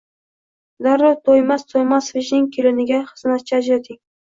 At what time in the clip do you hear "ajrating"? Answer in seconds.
3.65-4.07